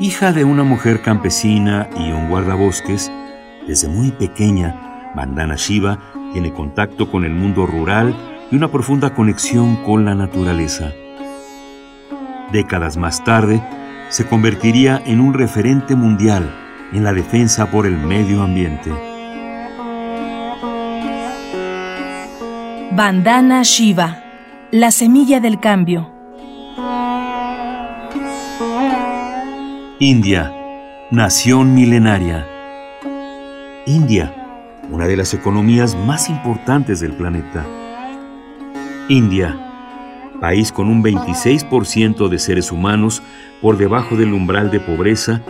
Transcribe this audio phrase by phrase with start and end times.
[0.00, 3.12] Hija de una mujer campesina y un guardabosques,
[3.66, 5.98] desde muy pequeña, Bandana Shiva
[6.32, 8.16] tiene contacto con el mundo rural
[8.50, 10.92] y una profunda conexión con la naturaleza.
[12.50, 13.62] Décadas más tarde,
[14.08, 16.50] se convertiría en un referente mundial
[16.94, 18.90] en la defensa por el medio ambiente.
[22.92, 24.24] Bandana Shiva,
[24.70, 26.19] la semilla del cambio.
[30.02, 30.50] India,
[31.10, 32.46] nación milenaria.
[33.84, 34.34] India,
[34.90, 37.66] una de las economías más importantes del planeta.
[39.10, 39.58] India,
[40.40, 43.22] país con un 26% de seres humanos
[43.60, 45.42] por debajo del umbral de pobreza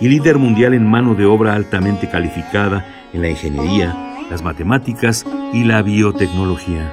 [0.00, 5.62] y líder mundial en mano de obra altamente calificada en la ingeniería, las matemáticas y
[5.64, 6.90] la biotecnología.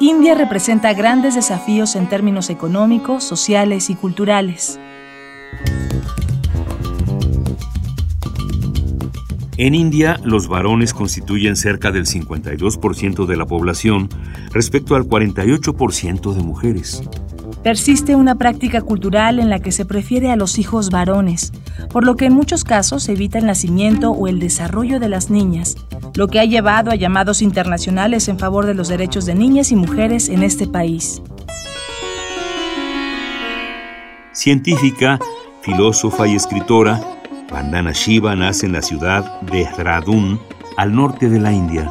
[0.00, 4.80] India representa grandes desafíos en términos económicos, sociales y culturales.
[9.58, 14.08] En India, los varones constituyen cerca del 52% de la población
[14.52, 17.02] respecto al 48% de mujeres.
[17.64, 21.52] Persiste una práctica cultural en la que se prefiere a los hijos varones,
[21.90, 25.28] por lo que en muchos casos se evita el nacimiento o el desarrollo de las
[25.28, 25.74] niñas,
[26.14, 29.76] lo que ha llevado a llamados internacionales en favor de los derechos de niñas y
[29.76, 31.20] mujeres en este país.
[34.30, 35.18] Científica,
[35.62, 37.17] filósofa y escritora,
[37.50, 40.38] Vandana Shiva nace en la ciudad de Dehradun,
[40.76, 41.90] al norte de la India.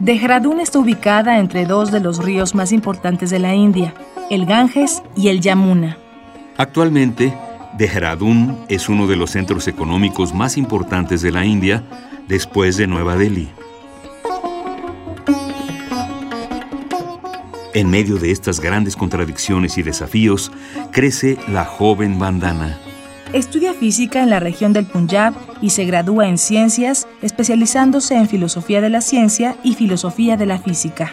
[0.00, 3.94] Dehradun está ubicada entre dos de los ríos más importantes de la India,
[4.30, 5.98] el Ganges y el Yamuna.
[6.56, 7.34] Actualmente,
[7.76, 11.84] Dehradun es uno de los centros económicos más importantes de la India
[12.26, 13.50] después de Nueva Delhi.
[17.74, 20.52] En medio de estas grandes contradicciones y desafíos,
[20.92, 22.78] crece la joven Vandana.
[23.34, 28.80] Estudia física en la región del Punjab y se gradúa en ciencias, especializándose en filosofía
[28.80, 31.12] de la ciencia y filosofía de la física.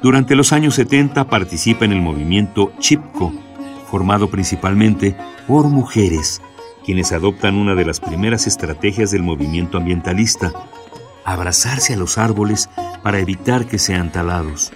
[0.00, 3.32] Durante los años 70 participa en el movimiento Chipko,
[3.90, 5.16] formado principalmente
[5.48, 6.40] por mujeres,
[6.84, 10.52] quienes adoptan una de las primeras estrategias del movimiento ambientalista,
[11.24, 12.70] abrazarse a los árboles
[13.02, 14.70] para evitar que sean talados.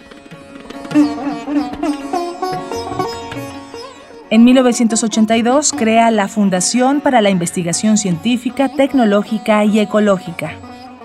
[4.33, 10.57] En 1982 crea la Fundación para la Investigación Científica, Tecnológica y Ecológica.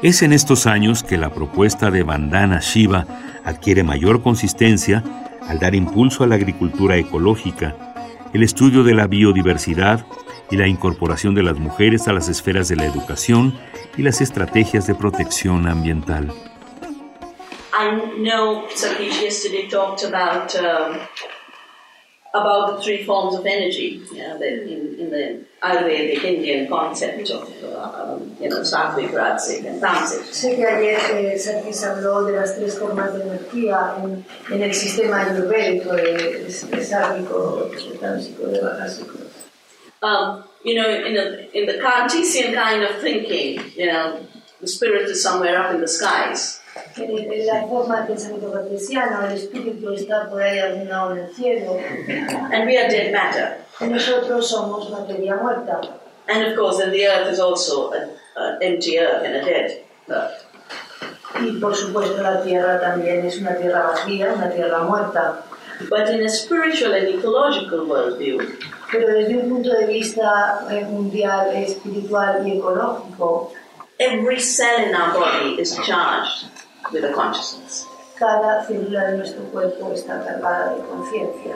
[0.01, 3.05] Es en estos años que la propuesta de Bandana Shiva
[3.43, 5.03] adquiere mayor consistencia
[5.45, 7.75] al dar impulso a la agricultura ecológica,
[8.33, 10.05] el estudio de la biodiversidad
[10.49, 13.59] y la incorporación de las mujeres a las esferas de la educación
[13.97, 16.31] y las estrategias de protección ambiental.
[22.41, 27.29] About the three forms of energy, you know, the, in, in, the Ayurvedic Indian concept
[27.29, 30.23] of, uh, um, you know, Sattvic, Rajasic and Tamasic.
[30.31, 34.73] Sé que ayer eh, Sergis habló de las tres formas de energía en, en el
[34.73, 39.17] sistema ayurvédico de, de, de sáttvico, de támsico, de bajásico.
[40.03, 44.19] Um, you know, in, a, in the Cartesian kind of thinking, you know,
[44.61, 46.61] the spirit is somewhere up in the skies.
[46.99, 51.77] En la forma de pensamiento cartesiano, el espíritu está por ahí lado en el cielo.
[52.51, 53.59] And we are dead matter.
[53.79, 55.81] Y nosotros somos materia muerta.
[56.27, 58.09] And of course, then the earth is also an
[58.61, 60.43] empty earth and a dead earth.
[61.39, 65.43] Y por supuesto, la tierra también es una tierra vacía, una tierra muerta.
[65.89, 68.39] But in a spiritual and ecological worldview,
[68.91, 73.53] pero desde un punto de vista eh, mundial, espiritual y ecológico,
[73.99, 76.47] every cell in our body is charged
[76.91, 77.87] with a consciousness.
[78.15, 81.55] Cada célula de nuestro cuerpo está cargada de conciencia.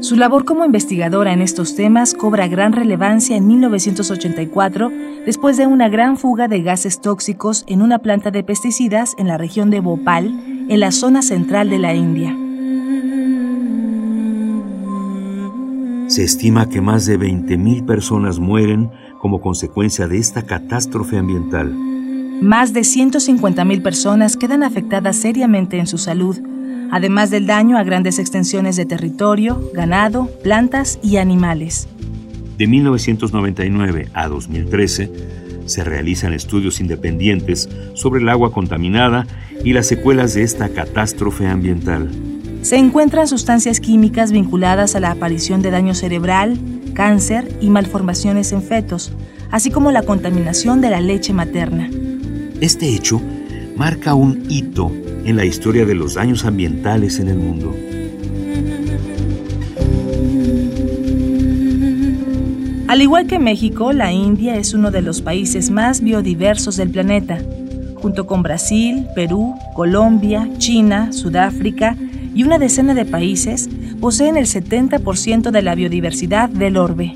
[0.00, 4.90] Su labor como investigadora en estos temas cobra gran relevancia en 1984
[5.26, 9.36] después de una gran fuga de gases tóxicos en una planta de pesticidas en la
[9.36, 10.28] región de Bhopal,
[10.68, 12.34] en la zona central de la India.
[16.18, 21.72] Se estima que más de 20.000 personas mueren como consecuencia de esta catástrofe ambiental.
[22.42, 26.36] Más de 150.000 personas quedan afectadas seriamente en su salud,
[26.90, 31.86] además del daño a grandes extensiones de territorio, ganado, plantas y animales.
[32.56, 35.12] De 1999 a 2013,
[35.66, 39.24] se realizan estudios independientes sobre el agua contaminada
[39.64, 42.10] y las secuelas de esta catástrofe ambiental.
[42.62, 46.58] Se encuentran sustancias químicas vinculadas a la aparición de daño cerebral,
[46.92, 49.12] cáncer y malformaciones en fetos,
[49.50, 51.88] así como la contaminación de la leche materna.
[52.60, 53.22] Este hecho
[53.76, 54.92] marca un hito
[55.24, 57.74] en la historia de los daños ambientales en el mundo.
[62.88, 67.38] Al igual que México, la India es uno de los países más biodiversos del planeta,
[67.94, 71.96] junto con Brasil, Perú, Colombia, China, Sudáfrica
[72.38, 73.68] y una decena de países,
[74.00, 77.12] poseen el 70% de la biodiversidad del orbe.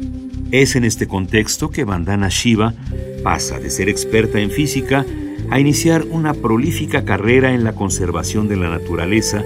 [0.51, 2.75] Es en este contexto que Vandana Shiva
[3.23, 5.07] pasa de ser experta en física
[5.49, 9.45] a iniciar una prolífica carrera en la conservación de la naturaleza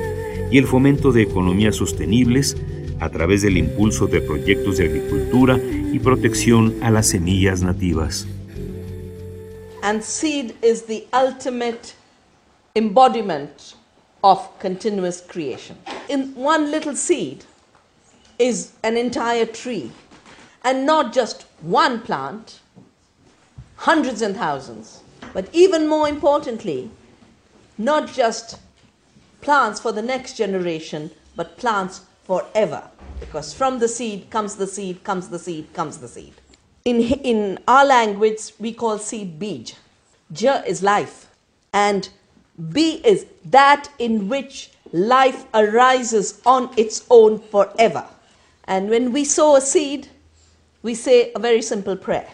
[0.51, 2.57] y el fomento de economías sostenibles
[2.99, 5.61] a través del impulso de proyectos de agricultura
[5.93, 8.27] y protección a las semillas nativas.
[9.83, 11.93] And seed is the ultimate
[12.75, 13.77] embodiment
[14.27, 15.77] of continuous creation.
[16.09, 17.45] In one little seed
[18.41, 19.93] is an entire tree,
[20.65, 22.59] and not just one plant,
[23.77, 25.01] hundreds and thousands.
[25.33, 26.91] But even more importantly,
[27.79, 28.59] not just
[29.43, 32.83] plants for the next generation, but plants forever.
[33.21, 36.35] Because from the seed comes the seed, comes the seed, comes the seed.
[36.85, 39.75] In, in our language, we call seed bij.
[40.37, 41.29] Ja is life,
[41.73, 42.09] and
[42.73, 48.05] B is that in which life arises on its own forever.
[48.65, 50.09] And when we sow a seed,
[50.83, 52.29] we say a very simple prayer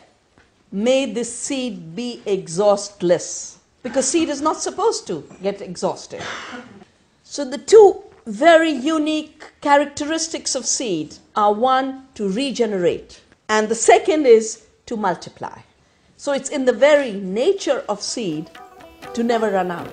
[0.74, 6.22] May this seed be exhaustless, because seed is not supposed to get exhausted.
[7.24, 13.20] So, the two very unique characteristics of seed are one, to regenerate,
[13.50, 15.58] and the second is to multiply.
[16.16, 18.50] So, it's in the very nature of seed
[19.14, 19.88] to never run out.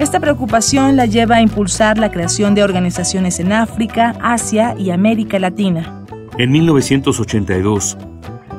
[0.00, 5.38] Esta preocupación la lleva a impulsar la creación de organizaciones en África, Asia y América
[5.38, 6.04] Latina.
[6.38, 7.98] En 1982,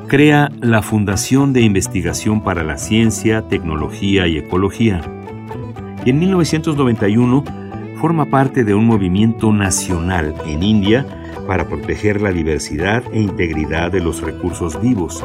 [0.06, 5.00] crea la Fundación de Investigación para la Ciencia, Tecnología y Ecología.
[6.04, 7.44] Y en 1991
[8.00, 14.00] forma parte de un movimiento nacional en India para proteger la diversidad e integridad de
[14.00, 15.24] los recursos vivos,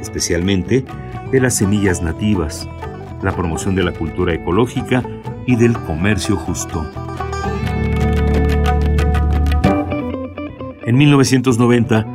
[0.00, 0.84] especialmente
[1.30, 2.68] de las semillas nativas,
[3.22, 5.02] la promoción de la cultura ecológica
[5.46, 6.84] y del comercio justo.
[10.86, 12.06] En 1990,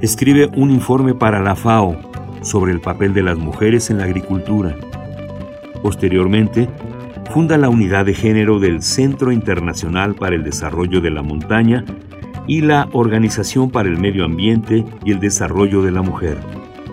[0.00, 1.96] escribe un informe para la FAO
[2.42, 4.76] sobre el papel de las mujeres en la agricultura.
[5.82, 6.68] Posteriormente,
[7.30, 11.84] funda la unidad de género del Centro Internacional para el Desarrollo de la Montaña
[12.46, 16.38] y la Organización para el Medio Ambiente y el Desarrollo de la Mujer.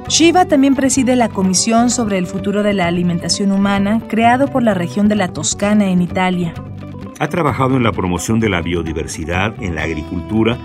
[0.07, 4.73] Shiva también preside la Comisión sobre el Futuro de la Alimentación Humana, creado por la
[4.73, 6.53] región de la Toscana en Italia.
[7.19, 10.57] Ha trabajado en la promoción de la biodiversidad en la agricultura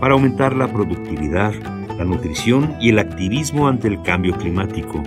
[0.00, 1.52] para aumentar la productividad,
[1.98, 5.02] la nutrición y el activismo ante el cambio climático.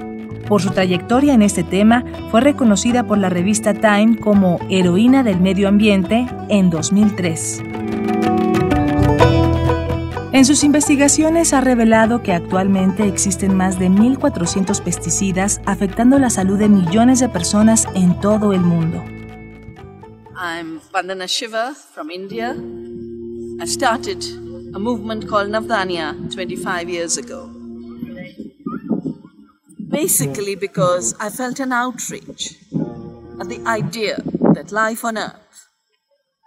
[0.48, 5.40] Por su trayectoria en este tema, fue reconocida por la revista Time como heroína del
[5.40, 7.64] medio ambiente en 2003.
[10.38, 16.60] En sus investigaciones ha revelado que actualmente existen más de 1.400 pesticidas afectando la salud
[16.60, 19.03] de millones de personas en todo el mundo.
[20.39, 22.56] I'm Vandana Shiva from India.
[23.60, 24.24] I started
[24.75, 27.50] a movement called Navdanya 25 years ago.
[29.89, 32.60] Basically, because I felt an outrage
[33.41, 34.22] at the idea
[34.53, 35.65] that life on Earth,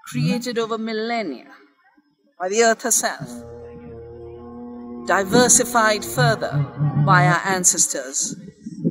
[0.06, 1.48] created over millennia
[2.38, 3.49] by the Earth herself,
[5.10, 6.52] diversified further
[7.04, 8.36] by our ancestors,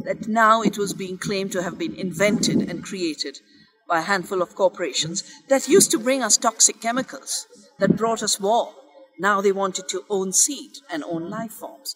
[0.04, 3.40] that now it was being claimed to have been invented and created
[3.88, 7.48] by a handful of corporations that used to bring us toxic chemicals,
[7.80, 8.74] that brought us war.
[9.18, 11.96] Now they wanted to own seed and own life forms.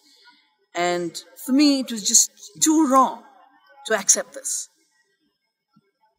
[0.74, 2.30] And for me, it was just
[2.62, 3.24] too wrong
[3.88, 4.70] to accept this.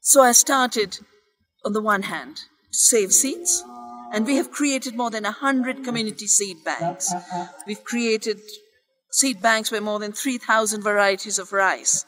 [0.01, 0.99] So I started,
[1.65, 2.43] on the one hand, to
[2.77, 3.63] save seeds,
[4.11, 7.13] and we have created more than 100 community seed banks.
[7.67, 8.39] We've created
[9.11, 12.05] seed banks where more than 3,000 varieties of rice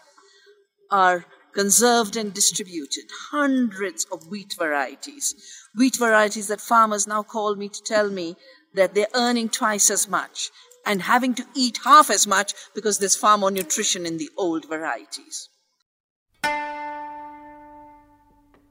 [0.92, 5.34] are conserved and distributed, hundreds of wheat varieties,
[5.75, 8.36] wheat varieties that farmers now call me to tell me
[8.75, 10.51] that they're earning twice as much
[10.86, 14.68] and having to eat half as much because there's far more nutrition in the old
[14.70, 15.50] varieties.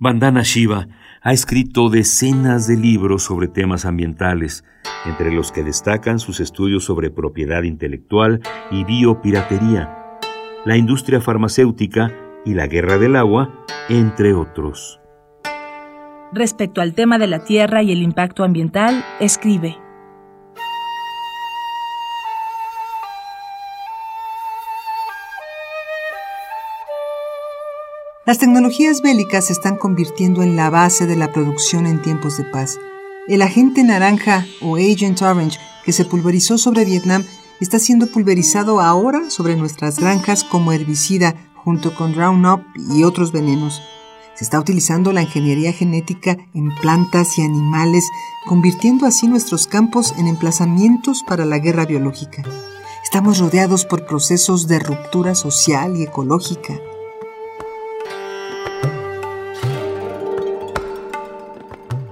[0.02, 0.86] Vandana Shiva
[1.26, 4.62] ha escrito decenas de libros sobre temas ambientales,
[5.06, 8.40] entre los que destacan sus estudios sobre propiedad intelectual
[8.70, 10.20] y biopiratería,
[10.64, 12.12] la industria farmacéutica
[12.44, 15.00] y la guerra del agua, entre otros.
[16.32, 19.85] Respecto al tema de la tierra y el impacto ambiental, escribe.
[28.26, 32.42] Las tecnologías bélicas se están convirtiendo en la base de la producción en tiempos de
[32.42, 32.76] paz.
[33.28, 37.24] El agente naranja o Agent Orange que se pulverizó sobre Vietnam
[37.60, 43.80] está siendo pulverizado ahora sobre nuestras granjas como herbicida junto con Roundup y otros venenos.
[44.34, 48.04] Se está utilizando la ingeniería genética en plantas y animales,
[48.44, 52.42] convirtiendo así nuestros campos en emplazamientos para la guerra biológica.
[53.04, 56.74] Estamos rodeados por procesos de ruptura social y ecológica.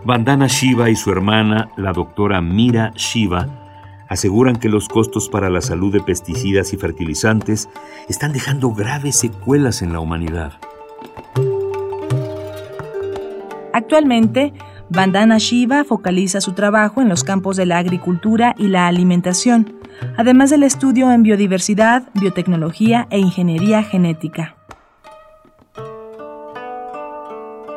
[0.05, 3.49] Vandana Shiva y su hermana, la doctora Mira Shiva,
[4.07, 7.71] aseguran que los costos para la salud de pesticidas y fertilizantes
[8.07, 10.53] están dejando graves secuelas en la humanidad.
[13.73, 14.53] Actualmente,
[14.91, 19.75] Vandana Shiva focaliza su trabajo en los campos de la agricultura y la alimentación,
[20.19, 24.57] además del estudio en biodiversidad, biotecnología e ingeniería genética.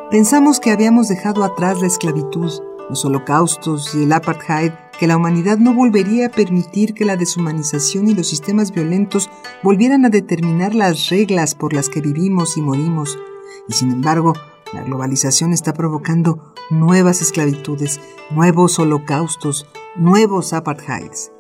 [0.10, 2.50] Pensamos que habíamos dejado atrás la esclavitud,
[2.90, 8.08] los holocaustos y el apartheid, que la humanidad no volvería a permitir que la deshumanización
[8.08, 9.30] y los sistemas violentos
[9.64, 13.20] volvieran a determinar las reglas por las que vivimos y morimos.
[13.68, 14.32] Y sin embargo,
[14.74, 18.00] la globalización está provocando nuevas esclavitudes,
[18.32, 21.34] nuevos holocaustos, nuevos apartheids.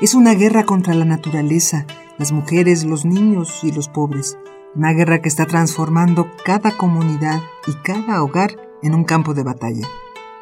[0.00, 1.86] Es una guerra contra la naturaleza,
[2.18, 4.38] las mujeres, los niños y los pobres.
[4.76, 9.88] Una guerra que está transformando cada comunidad y cada hogar en un campo de batalla.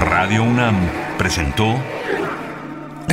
[0.00, 0.74] Radio UNAM
[1.16, 1.76] presentó